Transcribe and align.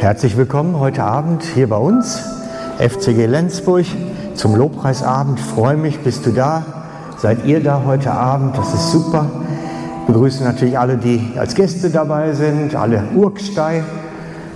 Herzlich 0.00 0.36
willkommen 0.36 0.78
heute 0.78 1.02
Abend 1.02 1.42
hier 1.42 1.68
bei 1.68 1.76
uns, 1.76 2.22
FCG 2.78 3.26
Lenzburg, 3.26 3.84
zum 4.36 4.54
Lobpreisabend. 4.54 5.40
Ich 5.40 5.44
freue 5.44 5.76
mich, 5.76 5.98
bist 5.98 6.24
du 6.24 6.30
da? 6.30 6.64
Seid 7.18 7.44
ihr 7.44 7.60
da 7.60 7.82
heute 7.84 8.12
Abend? 8.12 8.56
Das 8.56 8.72
ist 8.72 8.92
super. 8.92 9.28
Wir 10.06 10.14
begrüßen 10.14 10.44
natürlich 10.44 10.78
alle, 10.78 10.98
die 10.98 11.32
als 11.36 11.56
Gäste 11.56 11.90
dabei 11.90 12.32
sind, 12.34 12.76
alle 12.76 13.08
Urgstei. 13.16 13.82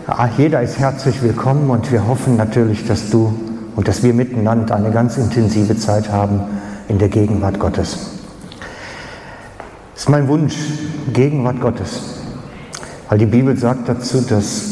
Ja, 0.07 0.31
jeder 0.39 0.63
ist 0.63 0.79
herzlich 0.79 1.21
willkommen 1.25 1.69
und 1.71 1.91
wir 1.91 2.07
hoffen 2.07 2.37
natürlich, 2.37 2.87
dass 2.87 3.11
du 3.11 3.35
und 3.75 3.89
dass 3.89 4.05
wir 4.05 4.15
miteinander 4.15 4.77
eine 4.77 4.93
ganz 4.93 5.19
intensive 5.19 5.77
Zeit 5.77 6.13
haben 6.13 6.41
in 6.87 6.99
der 6.99 7.09
Gegenwart 7.09 7.59
Gottes. 7.59 7.99
Das 9.95 10.05
ist 10.05 10.09
mein 10.09 10.29
Wunsch, 10.29 10.55
Gegenwart 11.13 11.61
Gottes. 11.61 12.01
Weil 13.09 13.19
die 13.19 13.27
Bibel 13.27 13.57
sagt 13.57 13.89
dazu, 13.89 14.21
dass 14.21 14.72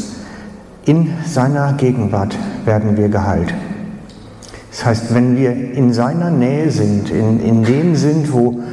in 0.85 1.13
seiner 1.25 1.73
Gegenwart 1.73 2.35
werden 2.65 2.97
wir 2.97 3.09
geheilt. 3.09 3.53
Das 4.71 4.85
heißt, 4.85 5.13
wenn 5.13 5.35
wir 5.35 5.51
in 5.51 5.93
seiner 5.93 6.29
Nähe 6.29 6.71
sind, 6.71 7.09
in, 7.09 7.39
in 7.39 7.63
dem 7.63 7.95
sind, 7.95 8.31
wo 8.31 8.63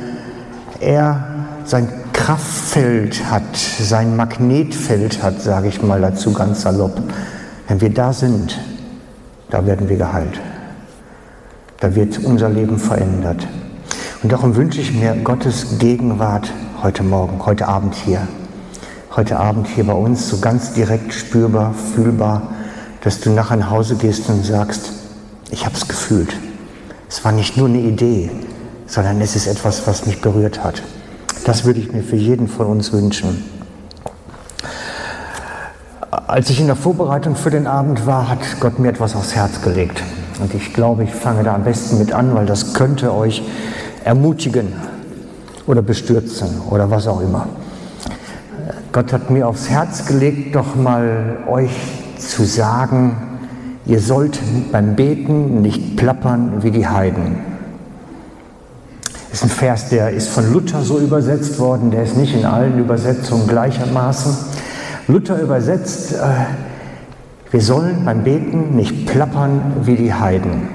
er 0.80 1.24
sein 1.64 1.88
Kraftfeld 2.12 3.30
hat, 3.30 3.56
sein 3.56 4.16
Magnetfeld 4.16 5.22
hat, 5.22 5.42
sage 5.42 5.68
ich 5.68 5.82
mal 5.82 6.00
dazu 6.00 6.32
ganz 6.32 6.62
salopp, 6.62 7.00
wenn 7.66 7.80
wir 7.80 7.90
da 7.90 8.12
sind, 8.12 8.58
da 9.50 9.66
werden 9.66 9.88
wir 9.88 9.96
geheilt. 9.96 10.40
Da 11.80 11.94
wird 11.94 12.24
unser 12.24 12.48
Leben 12.48 12.78
verändert. 12.78 13.46
Und 14.22 14.32
darum 14.32 14.56
wünsche 14.56 14.80
ich 14.80 14.92
mir 14.92 15.14
Gottes 15.14 15.78
Gegenwart 15.78 16.52
heute 16.82 17.02
Morgen, 17.02 17.44
heute 17.44 17.68
Abend 17.68 17.94
hier 17.94 18.26
heute 19.18 19.40
Abend 19.40 19.66
hier 19.66 19.82
bei 19.82 19.94
uns 19.94 20.28
so 20.28 20.38
ganz 20.38 20.74
direkt 20.74 21.12
spürbar, 21.12 21.74
fühlbar, 21.74 22.54
dass 23.02 23.18
du 23.18 23.30
nachher 23.30 23.56
nach 23.56 23.70
Hause 23.70 23.96
gehst 23.96 24.28
und 24.28 24.46
sagst, 24.46 24.92
ich 25.50 25.66
habe 25.66 25.74
es 25.74 25.88
gefühlt. 25.88 26.36
Es 27.08 27.24
war 27.24 27.32
nicht 27.32 27.56
nur 27.56 27.66
eine 27.66 27.80
Idee, 27.80 28.30
sondern 28.86 29.20
es 29.20 29.34
ist 29.34 29.48
etwas, 29.48 29.88
was 29.88 30.06
mich 30.06 30.20
berührt 30.20 30.62
hat. 30.62 30.84
Das 31.44 31.64
würde 31.64 31.80
ich 31.80 31.90
mir 31.92 32.04
für 32.04 32.14
jeden 32.14 32.46
von 32.46 32.66
uns 32.66 32.92
wünschen. 32.92 33.42
Als 36.12 36.48
ich 36.50 36.60
in 36.60 36.68
der 36.68 36.76
Vorbereitung 36.76 37.34
für 37.34 37.50
den 37.50 37.66
Abend 37.66 38.06
war, 38.06 38.28
hat 38.28 38.38
Gott 38.60 38.78
mir 38.78 38.90
etwas 38.90 39.16
aufs 39.16 39.34
Herz 39.34 39.62
gelegt. 39.62 40.00
Und 40.40 40.54
ich 40.54 40.72
glaube, 40.72 41.02
ich 41.02 41.12
fange 41.12 41.42
da 41.42 41.56
am 41.56 41.64
besten 41.64 41.98
mit 41.98 42.12
an, 42.12 42.36
weil 42.36 42.46
das 42.46 42.72
könnte 42.72 43.12
euch 43.12 43.42
ermutigen 44.04 44.74
oder 45.66 45.82
bestürzen 45.82 46.60
oder 46.70 46.88
was 46.88 47.08
auch 47.08 47.20
immer. 47.20 47.48
Gott 48.98 49.12
hat 49.12 49.30
mir 49.30 49.46
aufs 49.46 49.70
Herz 49.70 50.06
gelegt, 50.06 50.56
doch 50.56 50.74
mal 50.74 51.36
euch 51.48 51.70
zu 52.18 52.42
sagen, 52.42 53.16
ihr 53.86 54.00
sollt 54.00 54.40
beim 54.72 54.96
Beten 54.96 55.62
nicht 55.62 55.96
plappern 55.96 56.64
wie 56.64 56.72
die 56.72 56.88
Heiden. 56.88 57.36
Das 59.30 59.34
ist 59.34 59.42
ein 59.44 59.50
Vers, 59.50 59.88
der 59.90 60.10
ist 60.10 60.28
von 60.30 60.52
Luther 60.52 60.82
so 60.82 60.98
übersetzt 60.98 61.60
worden, 61.60 61.92
der 61.92 62.02
ist 62.02 62.16
nicht 62.16 62.34
in 62.34 62.44
allen 62.44 62.76
Übersetzungen 62.80 63.46
gleichermaßen. 63.46 64.36
Luther 65.06 65.40
übersetzt, 65.40 66.14
äh, 66.14 66.16
wir 67.52 67.60
sollen 67.60 68.04
beim 68.04 68.24
Beten 68.24 68.74
nicht 68.74 69.06
plappern 69.06 69.76
wie 69.84 69.94
die 69.94 70.12
Heiden. 70.12 70.70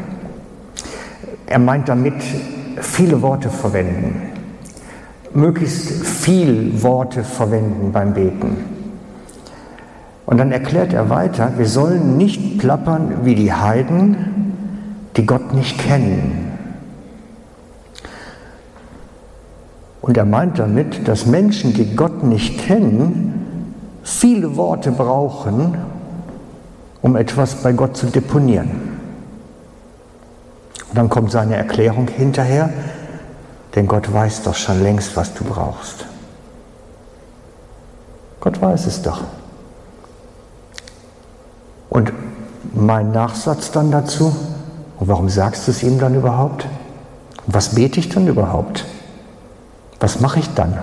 Er 1.46 1.60
meint 1.60 1.90
damit 1.90 2.24
viele 2.80 3.22
Worte 3.22 3.50
verwenden 3.50 4.33
möglichst 5.36 6.06
viel 6.06 6.84
Worte 6.84 7.24
verwenden 7.24 7.92
beim 7.92 8.14
Beten. 8.14 8.58
Und 10.26 10.38
dann 10.38 10.52
erklärt 10.52 10.94
er 10.94 11.10
weiter, 11.10 11.54
wir 11.58 11.68
sollen 11.68 12.18
nicht 12.18 12.60
plappern 12.60 13.26
wie 13.26 13.36
die 13.36 13.54
Heiden, 13.54 14.16
die 15.18 15.26
Gott 15.26 15.54
nicht 15.54 15.78
kennen. 15.80 16.52
Und 20.02 20.18
er 20.18 20.26
meint 20.26 20.60
damit, 20.60 21.08
dass 21.08 21.26
Menschen, 21.26 21.74
die 21.74 21.96
Gott 21.96 22.24
nicht 22.24 22.60
kennen, 22.60 23.74
viele 24.04 24.58
Worte 24.58 24.92
brauchen, 24.92 25.78
um 27.02 27.16
etwas 27.16 27.56
bei 27.56 27.72
Gott 27.72 27.96
zu 27.96 28.08
deponieren. 28.08 28.72
Und 30.90 30.98
dann 30.98 31.10
kommt 31.10 31.32
seine 31.32 31.56
Erklärung 31.56 32.08
hinterher, 32.08 32.70
denn 33.76 33.88
Gott 33.88 34.12
weiß 34.12 34.44
doch 34.44 34.56
schon 34.56 34.84
längst, 34.84 35.16
was 35.16 35.34
du 35.34 35.44
brauchst. 35.44 36.06
Gott 38.40 38.62
weiß 38.62 38.86
es 38.86 39.02
doch. 39.02 39.22
Und 41.90 42.12
mein 42.74 43.12
Nachsatz 43.12 43.72
dann 43.72 43.92
dazu, 43.92 44.36
und 45.00 45.08
warum 45.08 45.30
sagst 45.30 45.68
du 45.68 45.72
es 45.72 45.84
ihm 45.84 46.00
dann 46.00 46.16
überhaupt? 46.16 46.68
Was 47.48 47.76
bete 47.76 48.00
ich 48.00 48.10
dann 48.10 48.28
überhaupt? 48.28 48.86
Was 50.00 50.20
mache 50.20 50.40
ich 50.40 50.50
dann? 50.54 50.78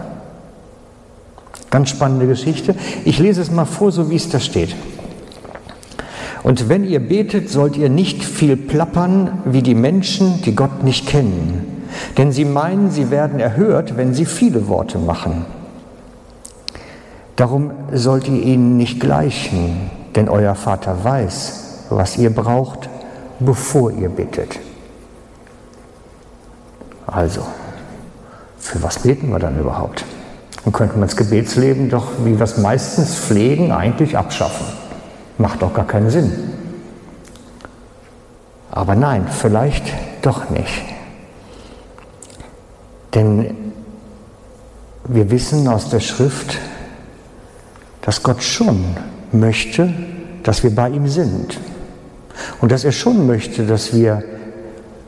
Ganz 1.71 1.91
spannende 1.91 2.27
Geschichte. 2.27 2.75
Ich 3.05 3.19
lese 3.19 3.41
es 3.41 3.51
mal 3.51 3.65
vor, 3.65 3.93
so 3.93 4.11
wie 4.11 4.17
es 4.17 4.29
da 4.29 4.41
steht. 4.41 4.75
Und 6.43 6.69
wenn 6.69 6.85
ihr 6.85 7.01
betet, 7.01 7.51
sollt 7.51 7.77
ihr 7.77 7.91
nicht 7.91 8.25
viel 8.25 8.57
plappern 8.57 9.43
wie 9.45 9.63
die 9.63 9.75
Menschen, 9.75 10.43
die 10.43 10.57
Gott 10.57 10.83
nicht 10.83 11.07
kennen 11.07 11.80
denn 12.21 12.33
sie 12.33 12.45
meinen, 12.45 12.91
sie 12.91 13.11
werden 13.11 13.41
erhört, 13.41 13.97
wenn 13.97 14.13
sie 14.13 14.27
viele 14.27 14.69
Worte 14.69 14.99
machen. 14.99 15.47
Darum 17.35 17.71
sollt 17.95 18.29
ihr 18.29 18.43
ihnen 18.43 18.77
nicht 18.77 19.01
gleichen, 19.01 19.91
denn 20.15 20.29
euer 20.29 20.55
Vater 20.55 21.03
weiß, 21.03 21.87
was 21.89 22.19
ihr 22.19 22.29
braucht, 22.29 22.91
bevor 23.39 23.91
ihr 23.93 24.11
bittet. 24.11 24.59
Also, 27.07 27.41
für 28.59 28.83
was 28.83 28.99
beten 28.99 29.31
wir 29.31 29.39
dann 29.39 29.59
überhaupt? 29.59 30.05
Dann 30.65 30.75
könnte 30.75 30.99
man 30.99 31.09
das 31.09 31.17
Gebetsleben 31.17 31.89
doch, 31.89 32.09
wie 32.23 32.37
wir 32.37 32.45
es 32.45 32.59
meistens 32.59 33.15
pflegen, 33.15 33.73
eigentlich 33.73 34.19
abschaffen. 34.19 34.67
Macht 35.39 35.63
doch 35.63 35.73
gar 35.73 35.87
keinen 35.87 36.11
Sinn. 36.11 36.31
Aber 38.71 38.95
nein, 38.95 39.27
vielleicht 39.27 39.87
doch 40.21 40.51
nicht. 40.51 41.00
Denn 43.15 43.73
wir 45.05 45.31
wissen 45.31 45.67
aus 45.69 45.91
der 45.91 46.01
Schrift, 46.01 46.59
dass 48.03 48.23
Gott 48.23 48.43
schon 48.43 48.85
möchte, 49.33 49.93
dass 50.43 50.63
wir 50.63 50.75
bei 50.75 50.89
ihm 50.89 51.09
sind. 51.09 51.59
Und 52.61 52.73
dass 52.73 52.85
er 52.85 52.93
schon 52.93 53.27
möchte, 53.27 53.67
dass 53.67 53.93
wir 53.93 54.23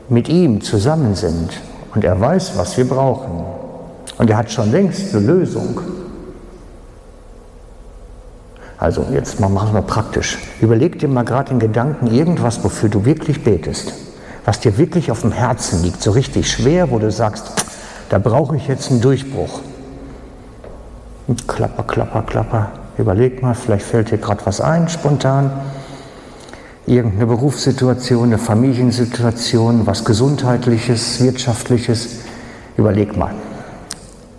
mit 0.09 0.29
ihm 0.29 0.61
zusammen 0.61 1.15
sind. 1.15 1.49
Und 1.95 2.03
er 2.03 2.19
weiß, 2.19 2.57
was 2.57 2.77
wir 2.77 2.87
brauchen. 2.87 3.43
Und 4.17 4.29
er 4.29 4.37
hat 4.37 4.51
schon 4.51 4.71
längst 4.71 5.15
eine 5.15 5.25
Lösung. 5.25 5.79
Also 8.77 9.05
jetzt 9.13 9.39
mal 9.39 9.49
machen 9.49 9.73
wir 9.73 9.81
praktisch. 9.81 10.37
Überleg 10.59 10.99
dir 10.99 11.07
mal 11.07 11.23
gerade 11.23 11.51
in 11.53 11.59
Gedanken 11.59 12.07
irgendwas, 12.07 12.63
wofür 12.63 12.89
du 12.89 13.05
wirklich 13.05 13.43
betest. 13.43 13.93
Was 14.45 14.59
dir 14.59 14.77
wirklich 14.77 15.09
auf 15.09 15.21
dem 15.21 15.31
Herzen 15.31 15.81
liegt, 15.83 16.01
so 16.01 16.11
richtig 16.11 16.51
schwer, 16.51 16.91
wo 16.91 16.99
du 16.99 17.09
sagst, 17.09 17.62
da 18.09 18.19
brauche 18.19 18.55
ich 18.55 18.67
jetzt 18.67 18.91
einen 18.91 19.01
Durchbruch. 19.01 19.61
Und 21.27 21.47
klapper, 21.47 21.83
klapper, 21.83 22.21
klapper. 22.23 22.71
Überleg 22.97 23.41
mal, 23.41 23.55
vielleicht 23.55 23.85
fällt 23.85 24.11
dir 24.11 24.17
gerade 24.17 24.45
was 24.45 24.61
ein, 24.61 24.89
spontan. 24.89 25.51
Irgendeine 26.85 27.27
Berufssituation, 27.27 28.25
eine 28.25 28.37
Familiensituation, 28.37 29.87
was 29.87 30.03
Gesundheitliches, 30.03 31.23
Wirtschaftliches. 31.23 32.19
Überleg 32.77 33.15
mal. 33.15 33.31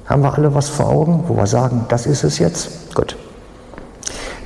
Haben 0.07 0.23
wir 0.23 0.35
alle 0.35 0.55
was 0.55 0.69
vor 0.69 0.91
Augen, 0.91 1.25
wo 1.27 1.37
wir 1.37 1.47
sagen, 1.47 1.87
das 1.89 2.07
ist 2.07 2.23
es 2.23 2.39
jetzt? 2.39 2.95
Gut. 2.95 3.17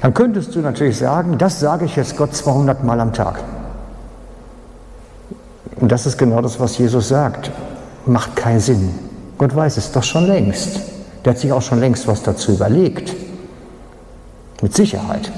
Dann 0.01 0.15
könntest 0.15 0.55
du 0.55 0.61
natürlich 0.61 0.97
sagen, 0.97 1.39
das 1.39 1.59
sage 1.59 1.85
ich 1.85 1.97
jetzt 1.97 2.17
Gott 2.17 2.35
200 2.35 2.85
Mal 2.85 3.01
am 3.01 3.13
Tag. 3.13 3.43
Und 5.81 5.91
das 5.91 6.07
ist 6.07 6.17
genau 6.19 6.41
das, 6.41 6.61
was 6.61 6.79
Jesus 6.79 7.09
sagt. 7.09 7.51
Macht 8.07 8.37
keinen 8.37 8.61
Sinn. 8.61 9.08
Gott 9.39 9.55
weiß 9.55 9.77
es 9.77 9.93
doch 9.93 10.03
schon 10.03 10.27
längst. 10.27 10.81
Der 11.25 11.33
hat 11.33 11.39
sich 11.39 11.53
auch 11.53 11.63
schon 11.63 11.81
längst 11.81 12.07
was 12.09 12.23
dazu 12.23 12.53
überlegt. 12.53 13.15
Mit 14.61 14.75
Sicherheit. 14.75 15.31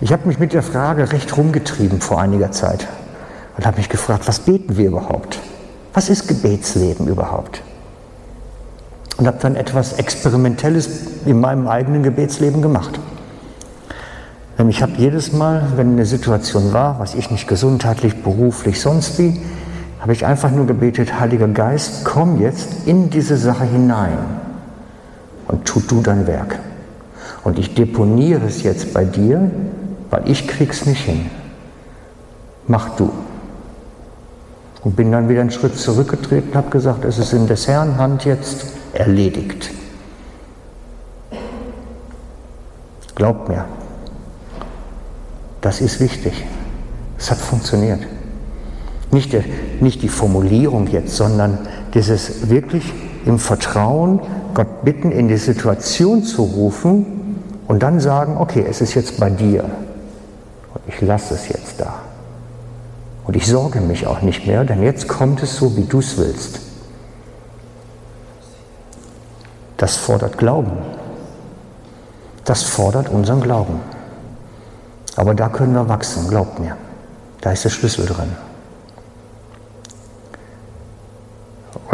Ich 0.00 0.12
habe 0.12 0.28
mich 0.28 0.38
mit 0.38 0.52
der 0.52 0.62
Frage 0.62 1.10
recht 1.12 1.36
rumgetrieben 1.36 2.00
vor 2.00 2.20
einiger 2.20 2.52
Zeit 2.52 2.86
und 3.56 3.66
habe 3.66 3.78
mich 3.78 3.88
gefragt, 3.88 4.28
was 4.28 4.38
beten 4.38 4.76
wir 4.76 4.86
überhaupt? 4.86 5.40
Was 5.92 6.08
ist 6.08 6.28
Gebetsleben 6.28 7.08
überhaupt? 7.08 7.62
Und 9.16 9.26
habe 9.26 9.38
dann 9.40 9.56
etwas 9.56 9.94
Experimentelles 9.94 10.88
in 11.26 11.40
meinem 11.40 11.66
eigenen 11.66 12.04
Gebetsleben 12.04 12.62
gemacht. 12.62 13.00
Ich 14.68 14.82
habe 14.82 14.92
jedes 14.96 15.32
Mal, 15.32 15.72
wenn 15.74 15.92
eine 15.92 16.06
Situation 16.06 16.72
war, 16.72 17.00
was 17.00 17.14
ich 17.16 17.30
nicht 17.32 17.48
gesundheitlich, 17.48 18.22
beruflich, 18.22 18.80
sonst 18.80 19.18
wie, 19.18 19.40
habe 20.08 20.14
ich 20.14 20.24
einfach 20.24 20.50
nur 20.50 20.66
gebetet, 20.66 21.20
Heiliger 21.20 21.48
Geist, 21.48 22.02
komm 22.06 22.40
jetzt 22.40 22.86
in 22.86 23.10
diese 23.10 23.36
Sache 23.36 23.64
hinein 23.64 24.16
und 25.48 25.66
tu 25.66 25.80
du 25.80 26.00
dein 26.00 26.26
Werk. 26.26 26.58
Und 27.44 27.58
ich 27.58 27.74
deponiere 27.74 28.46
es 28.46 28.62
jetzt 28.62 28.94
bei 28.94 29.04
dir, 29.04 29.50
weil 30.08 30.22
ich 30.24 30.48
krieg's 30.48 30.86
nicht 30.86 31.04
hin. 31.04 31.28
Mach 32.66 32.96
du. 32.96 33.12
Und 34.82 34.96
bin 34.96 35.12
dann 35.12 35.28
wieder 35.28 35.42
einen 35.42 35.50
Schritt 35.50 35.76
zurückgetreten 35.76 36.54
habe 36.54 36.70
gesagt, 36.70 37.04
es 37.04 37.18
ist 37.18 37.34
in 37.34 37.46
des 37.46 37.68
Herrn 37.68 37.98
Hand 37.98 38.24
jetzt 38.24 38.64
erledigt. 38.94 39.70
Glaubt 43.14 43.50
mir, 43.50 43.66
das 45.60 45.82
ist 45.82 46.00
wichtig. 46.00 46.46
Es 47.18 47.30
hat 47.30 47.36
funktioniert. 47.36 48.00
Nicht, 49.10 49.32
der, 49.32 49.42
nicht 49.80 50.02
die 50.02 50.08
Formulierung 50.08 50.86
jetzt, 50.88 51.16
sondern 51.16 51.58
dieses 51.94 52.50
wirklich 52.50 52.92
im 53.24 53.38
Vertrauen 53.38 54.20
Gott 54.54 54.84
bitten, 54.84 55.12
in 55.12 55.28
die 55.28 55.36
Situation 55.36 56.22
zu 56.22 56.42
rufen 56.42 57.06
und 57.66 57.82
dann 57.82 58.00
sagen, 58.00 58.36
okay, 58.38 58.64
es 58.68 58.80
ist 58.80 58.94
jetzt 58.94 59.18
bei 59.18 59.30
dir 59.30 59.64
und 59.64 60.82
ich 60.86 61.00
lasse 61.00 61.34
es 61.34 61.48
jetzt 61.48 61.80
da. 61.80 61.94
Und 63.24 63.36
ich 63.36 63.46
sorge 63.46 63.80
mich 63.80 64.06
auch 64.06 64.22
nicht 64.22 64.46
mehr, 64.46 64.64
denn 64.64 64.82
jetzt 64.82 65.06
kommt 65.06 65.42
es 65.42 65.56
so, 65.56 65.76
wie 65.76 65.84
du 65.84 65.98
es 65.98 66.16
willst. 66.16 66.60
Das 69.76 69.96
fordert 69.96 70.38
Glauben. 70.38 70.72
Das 72.44 72.62
fordert 72.62 73.10
unseren 73.10 73.42
Glauben. 73.42 73.80
Aber 75.16 75.34
da 75.34 75.48
können 75.50 75.74
wir 75.74 75.88
wachsen, 75.88 76.26
glaubt 76.28 76.58
mir. 76.58 76.76
Da 77.42 77.52
ist 77.52 77.64
der 77.64 77.70
Schlüssel 77.70 78.06
drin. 78.06 78.34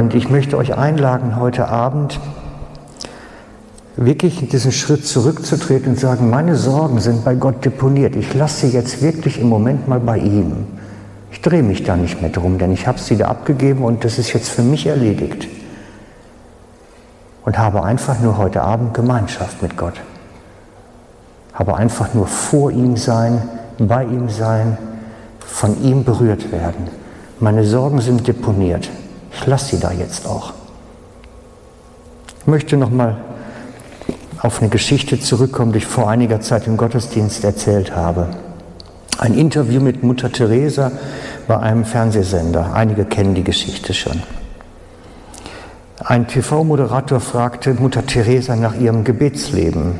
Und 0.04 0.12
ich 0.12 0.28
möchte 0.28 0.58
euch 0.58 0.76
einladen, 0.76 1.36
heute 1.36 1.70
Abend 1.70 2.20
wirklich 3.96 4.46
diesen 4.50 4.70
Schritt 4.70 5.06
zurückzutreten 5.06 5.92
und 5.92 5.98
sagen, 5.98 6.28
meine 6.28 6.56
Sorgen 6.56 7.00
sind 7.00 7.24
bei 7.24 7.34
Gott 7.34 7.64
deponiert. 7.64 8.14
Ich 8.14 8.34
lasse 8.34 8.66
sie 8.66 8.76
jetzt 8.76 9.00
wirklich 9.00 9.40
im 9.40 9.48
Moment 9.48 9.88
mal 9.88 10.00
bei 10.00 10.18
ihm. 10.18 10.66
Ich 11.32 11.40
drehe 11.40 11.62
mich 11.62 11.84
da 11.84 11.96
nicht 11.96 12.20
mehr 12.20 12.28
drum, 12.28 12.58
denn 12.58 12.70
ich 12.70 12.86
habe 12.86 12.98
sie 12.98 13.16
da 13.16 13.28
abgegeben 13.28 13.82
und 13.82 14.04
das 14.04 14.18
ist 14.18 14.34
jetzt 14.34 14.50
für 14.50 14.60
mich 14.60 14.86
erledigt. 14.86 15.48
Und 17.46 17.56
habe 17.56 17.82
einfach 17.82 18.20
nur 18.20 18.36
heute 18.36 18.60
Abend 18.60 18.92
Gemeinschaft 18.92 19.62
mit 19.62 19.78
Gott. 19.78 20.02
Habe 21.54 21.76
einfach 21.76 22.12
nur 22.12 22.26
vor 22.26 22.70
ihm 22.70 22.98
sein, 22.98 23.40
bei 23.78 24.04
ihm 24.04 24.28
sein, 24.28 24.76
von 25.40 25.82
ihm 25.82 26.04
berührt 26.04 26.52
werden. 26.52 26.90
Meine 27.40 27.64
Sorgen 27.64 28.02
sind 28.02 28.28
deponiert. 28.28 28.90
Ich 29.36 29.46
lasse 29.46 29.76
sie 29.76 29.80
da 29.80 29.92
jetzt 29.92 30.26
auch. 30.26 30.52
Ich 32.40 32.46
möchte 32.46 32.76
noch 32.76 32.90
mal 32.90 33.16
auf 34.40 34.60
eine 34.60 34.68
Geschichte 34.68 35.18
zurückkommen, 35.18 35.72
die 35.72 35.78
ich 35.78 35.86
vor 35.86 36.10
einiger 36.10 36.40
Zeit 36.40 36.66
im 36.66 36.76
Gottesdienst 36.76 37.44
erzählt 37.44 37.96
habe. 37.96 38.28
Ein 39.18 39.34
Interview 39.34 39.80
mit 39.80 40.02
Mutter 40.02 40.30
Teresa 40.30 40.92
bei 41.46 41.58
einem 41.58 41.84
Fernsehsender. 41.84 42.74
Einige 42.74 43.04
kennen 43.04 43.34
die 43.34 43.44
Geschichte 43.44 43.94
schon. 43.94 44.22
Ein 45.98 46.26
TV-Moderator 46.26 47.20
fragte 47.20 47.72
Mutter 47.72 48.04
Teresa 48.04 48.56
nach 48.56 48.74
ihrem 48.74 49.04
Gebetsleben 49.04 49.94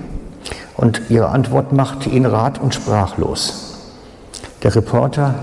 und 0.76 1.02
ihre 1.08 1.28
Antwort 1.28 1.72
machte 1.72 2.10
ihn 2.10 2.26
rat 2.26 2.60
und 2.60 2.74
sprachlos. 2.74 3.78
Der 4.62 4.74
Reporter, 4.74 5.34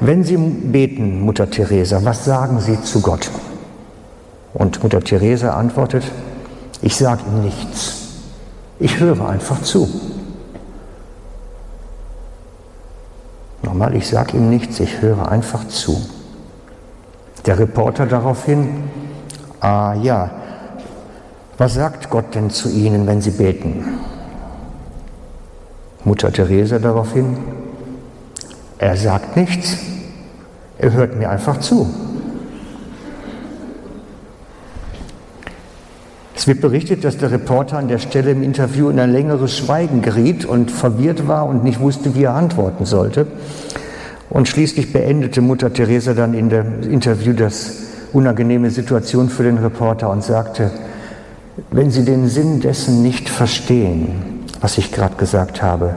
wenn 0.00 0.22
Sie 0.24 0.36
beten, 0.36 1.20
Mutter 1.20 1.50
Teresa, 1.50 2.04
was 2.04 2.24
sagen 2.24 2.60
Sie 2.60 2.80
zu 2.82 3.00
Gott? 3.00 3.30
Und 4.54 4.82
Mutter 4.82 5.00
Teresa 5.00 5.54
antwortet, 5.54 6.04
ich 6.82 6.96
sage 6.96 7.22
ihm 7.26 7.42
nichts. 7.42 8.06
Ich 8.78 9.00
höre 9.00 9.28
einfach 9.28 9.62
zu. 9.62 9.88
Nochmal, 13.62 13.96
ich 13.96 14.06
sage 14.06 14.36
ihm 14.36 14.48
nichts, 14.48 14.78
ich 14.80 15.02
höre 15.02 15.30
einfach 15.30 15.66
zu. 15.68 16.00
Der 17.46 17.58
Reporter 17.58 18.06
daraufhin, 18.06 18.84
ah 19.60 19.94
ja, 19.94 20.30
was 21.56 21.74
sagt 21.74 22.08
Gott 22.08 22.36
denn 22.36 22.50
zu 22.50 22.70
Ihnen, 22.70 23.06
wenn 23.06 23.20
Sie 23.20 23.32
beten? 23.32 23.98
Mutter 26.04 26.32
Teresa 26.32 26.78
daraufhin, 26.78 27.36
er 28.78 28.96
sagt 28.96 29.36
nichts, 29.36 29.76
er 30.78 30.92
hört 30.92 31.16
mir 31.16 31.30
einfach 31.30 31.58
zu. 31.60 31.92
Es 36.36 36.46
wird 36.46 36.60
berichtet, 36.60 37.02
dass 37.02 37.18
der 37.18 37.32
Reporter 37.32 37.78
an 37.78 37.88
der 37.88 37.98
Stelle 37.98 38.30
im 38.30 38.44
Interview 38.44 38.90
in 38.90 39.00
ein 39.00 39.10
längeres 39.10 39.56
Schweigen 39.56 40.02
geriet 40.02 40.44
und 40.44 40.70
verwirrt 40.70 41.26
war 41.26 41.46
und 41.46 41.64
nicht 41.64 41.80
wusste, 41.80 42.14
wie 42.14 42.22
er 42.22 42.34
antworten 42.34 42.84
sollte. 42.84 43.26
Und 44.30 44.46
schließlich 44.46 44.92
beendete 44.92 45.40
Mutter 45.40 45.72
Teresa 45.72 46.14
dann 46.14 46.34
in 46.34 46.48
dem 46.48 46.82
Interview 46.82 47.32
das 47.32 47.72
unangenehme 48.12 48.70
Situation 48.70 49.30
für 49.30 49.42
den 49.42 49.58
Reporter 49.58 50.10
und 50.10 50.22
sagte, 50.22 50.70
wenn 51.72 51.90
Sie 51.90 52.04
den 52.04 52.28
Sinn 52.28 52.60
dessen 52.60 53.02
nicht 53.02 53.28
verstehen, 53.28 54.44
was 54.60 54.78
ich 54.78 54.92
gerade 54.92 55.16
gesagt 55.16 55.60
habe, 55.60 55.96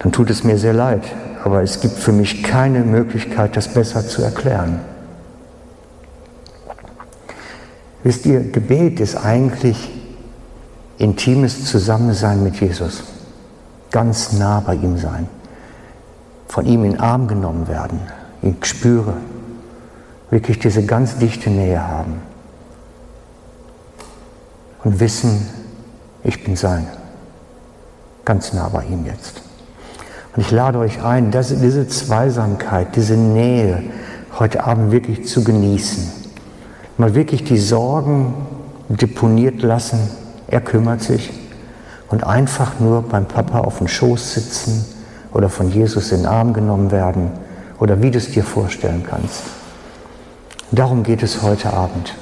dann 0.00 0.12
tut 0.12 0.28
es 0.28 0.44
mir 0.44 0.58
sehr 0.58 0.74
leid, 0.74 1.02
aber 1.46 1.62
es 1.62 1.78
gibt 1.78 1.96
für 1.96 2.10
mich 2.10 2.42
keine 2.42 2.80
Möglichkeit, 2.80 3.56
das 3.56 3.68
besser 3.68 4.04
zu 4.04 4.20
erklären. 4.20 4.80
Wisst 8.02 8.26
ihr, 8.26 8.40
Gebet 8.50 8.98
ist 8.98 9.14
eigentlich 9.14 9.92
intimes 10.98 11.64
Zusammensein 11.64 12.42
mit 12.42 12.56
Jesus. 12.60 13.04
Ganz 13.92 14.32
nah 14.32 14.58
bei 14.58 14.74
ihm 14.74 14.98
sein. 14.98 15.28
Von 16.48 16.66
ihm 16.66 16.84
in 16.84 16.90
den 16.94 17.00
Arm 17.00 17.28
genommen 17.28 17.68
werden. 17.68 18.00
ihn 18.42 18.56
spüre. 18.62 19.14
Wirklich 20.30 20.58
diese 20.58 20.84
ganz 20.84 21.18
dichte 21.18 21.48
Nähe 21.48 21.86
haben. 21.86 22.22
Und 24.82 24.98
wissen, 24.98 25.48
ich 26.24 26.42
bin 26.42 26.56
sein. 26.56 26.88
Ganz 28.24 28.52
nah 28.52 28.68
bei 28.68 28.84
ihm 28.86 29.06
jetzt. 29.06 29.45
Und 30.36 30.42
ich 30.42 30.50
lade 30.50 30.78
euch 30.78 31.02
ein, 31.02 31.30
diese 31.30 31.88
Zweisamkeit, 31.88 32.94
diese 32.94 33.14
Nähe 33.14 33.82
heute 34.38 34.64
Abend 34.64 34.92
wirklich 34.92 35.26
zu 35.26 35.42
genießen 35.42 36.26
mal 36.98 37.14
wirklich 37.14 37.44
die 37.44 37.58
Sorgen 37.58 38.34
deponiert 38.88 39.62
lassen, 39.62 39.98
er 40.48 40.60
kümmert 40.60 41.02
sich 41.02 41.32
und 42.08 42.24
einfach 42.24 42.78
nur 42.80 43.02
beim 43.02 43.26
Papa 43.26 43.60
auf 43.60 43.78
dem 43.78 43.88
Schoß 43.88 44.34
sitzen 44.34 44.84
oder 45.32 45.48
von 45.48 45.70
Jesus 45.70 46.12
in 46.12 46.18
den 46.18 46.26
Arm 46.26 46.52
genommen 46.52 46.90
werden 46.90 47.32
oder 47.78 48.00
wie 48.00 48.10
du 48.10 48.18
es 48.18 48.30
dir 48.30 48.44
vorstellen 48.44 49.04
kannst. 49.08 49.42
Darum 50.70 51.02
geht 51.02 51.22
es 51.22 51.42
heute 51.42 51.72
Abend. 51.72 52.14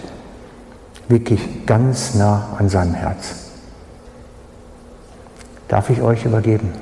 Wirklich 1.09 1.67
ganz 1.67 2.15
nah 2.15 2.49
an 2.59 2.69
seinem 2.69 2.95
Herz. 2.95 3.35
Darf 5.69 5.91
ich 5.91 6.01
euch 6.01 6.25
übergeben? 6.25 6.73